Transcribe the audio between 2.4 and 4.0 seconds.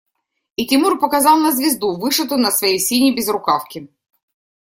на своей синей безрукавке.